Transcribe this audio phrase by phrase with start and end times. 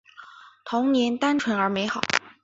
[0.65, 2.01] 童年单纯而美好